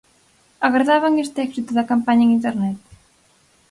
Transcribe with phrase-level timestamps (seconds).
[0.67, 2.77] Agardaban este éxito da campaña en Internet?